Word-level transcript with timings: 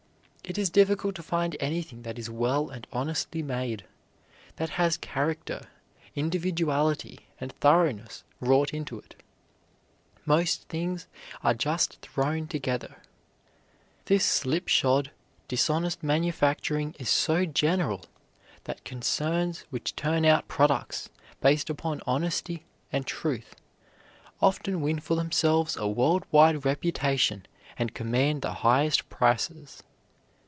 It 0.43 0.57
is 0.57 0.69
difficult 0.69 1.15
to 1.15 1.23
find 1.23 1.55
anything 1.61 2.01
that 2.01 2.19
is 2.19 2.29
well 2.29 2.69
and 2.71 2.85
honestly 2.91 3.41
made, 3.41 3.85
that 4.57 4.71
has 4.71 4.97
character, 4.97 5.67
individuality 6.13 7.21
and 7.39 7.53
thoroughness 7.53 8.25
wrought 8.41 8.73
into 8.73 8.99
it. 8.99 9.15
Most 10.25 10.67
things 10.67 11.07
are 11.41 11.53
just 11.53 12.01
thrown 12.01 12.47
together. 12.47 12.97
This 14.05 14.25
slipshod, 14.25 15.11
dishonest 15.47 16.03
manufacturing 16.03 16.95
is 16.99 17.07
so 17.07 17.45
general 17.45 18.01
that 18.65 18.83
concerns 18.83 19.63
which 19.69 19.95
turn 19.95 20.25
out 20.25 20.49
products 20.49 21.09
based 21.39 21.69
upon 21.69 22.01
honesty 22.05 22.65
and 22.91 23.05
truth 23.07 23.55
often 24.41 24.81
win 24.81 24.99
for 24.99 25.15
themselves 25.15 25.77
a 25.77 25.87
world 25.87 26.25
wide 26.29 26.65
reputation 26.65 27.45
and 27.77 27.93
command 27.95 28.41
the 28.41 28.55
highest 28.55 29.07
prices. 29.09 29.81